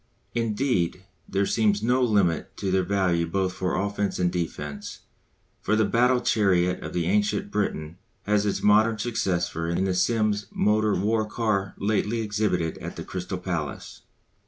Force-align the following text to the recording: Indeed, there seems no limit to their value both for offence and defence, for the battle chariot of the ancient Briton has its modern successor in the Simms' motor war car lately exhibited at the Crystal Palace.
Indeed, 0.33 1.03
there 1.29 1.45
seems 1.45 1.83
no 1.83 2.01
limit 2.01 2.57
to 2.57 2.71
their 2.71 2.81
value 2.81 3.27
both 3.27 3.53
for 3.53 3.75
offence 3.79 4.17
and 4.17 4.31
defence, 4.31 5.01
for 5.61 5.75
the 5.75 5.85
battle 5.85 6.21
chariot 6.21 6.81
of 6.81 6.93
the 6.93 7.05
ancient 7.05 7.51
Briton 7.51 7.99
has 8.23 8.43
its 8.47 8.63
modern 8.63 8.97
successor 8.97 9.67
in 9.67 9.83
the 9.83 9.93
Simms' 9.93 10.47
motor 10.51 10.95
war 10.95 11.27
car 11.27 11.75
lately 11.77 12.21
exhibited 12.21 12.79
at 12.79 12.95
the 12.95 13.03
Crystal 13.03 13.37
Palace. 13.37 14.01